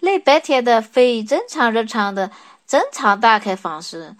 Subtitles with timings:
[0.00, 2.30] 雷半天的非正常日常的
[2.66, 4.16] 正常打开方式。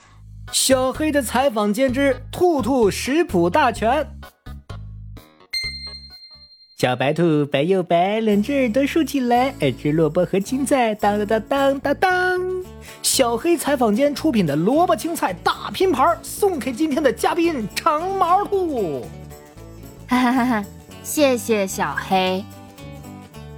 [0.53, 4.06] 小黑的采访间之兔兔食谱大全。
[6.77, 10.95] 小白兔白又白，两只耳朵竖起来，爱吃萝卜和青菜。
[10.95, 12.40] 当当当当当当！
[13.03, 19.06] 小黑采访间出品的萝卜青菜大拼盘，送给今天的嘉宾长毛兔。
[20.09, 20.65] 哈哈哈哈！
[21.02, 22.42] 谢谢小黑。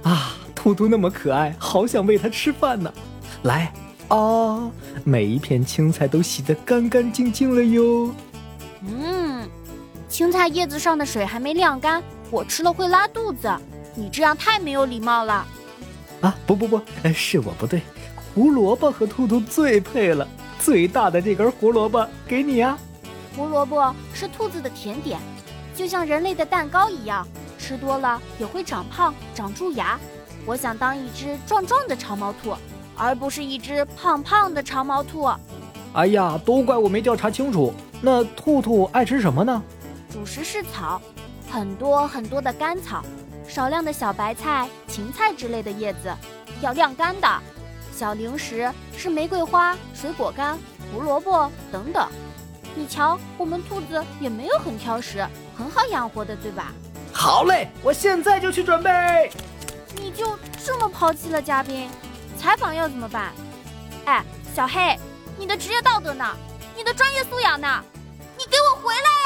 [0.03, 0.33] 啊，
[0.63, 2.89] 兔兔那么可爱，好想喂它吃饭呢。
[3.41, 3.73] 来，
[4.07, 4.71] 啊，
[5.03, 8.09] 每一片青菜都洗得干干净净了哟。
[8.79, 9.45] 嗯，
[10.07, 12.01] 青菜叶子上的水还没晾干。
[12.31, 13.53] 我吃了会拉肚子，
[13.93, 15.45] 你这样太没有礼貌了。
[16.21, 16.81] 啊，不不不，
[17.13, 17.81] 是我不对。
[18.33, 20.25] 胡萝卜和兔兔最配了，
[20.59, 22.77] 最大的这根胡萝卜给你呀。
[23.35, 25.19] 胡萝卜是兔子的甜点，
[25.75, 27.27] 就像人类的蛋糕一样，
[27.59, 29.99] 吃多了也会长胖、长蛀牙。
[30.45, 32.53] 我想当一只壮壮的长毛兔，
[32.97, 35.29] 而不是一只胖胖的长毛兔。
[35.93, 37.73] 哎呀，都怪我没调查清楚。
[38.01, 39.63] 那兔兔爱吃什么呢？
[40.11, 41.01] 主食是草。
[41.49, 43.03] 很多很多的干草，
[43.47, 46.11] 少量的小白菜、芹菜之类的叶子，
[46.61, 47.27] 要晾干的。
[47.95, 50.57] 小零食是玫瑰花、水果干、
[50.91, 52.07] 胡萝卜等等。
[52.73, 55.23] 你瞧，我们兔子也没有很挑食，
[55.55, 56.73] 很好养活的，对吧？
[57.11, 59.29] 好嘞，我现在就去准备。
[59.95, 61.89] 你就这么抛弃了嘉宾？
[62.37, 63.31] 采访要怎么办？
[64.05, 64.23] 哎，
[64.55, 64.97] 小黑，
[65.37, 66.25] 你的职业道德呢？
[66.75, 67.83] 你的专业素养呢？
[68.37, 69.22] 你给我回来！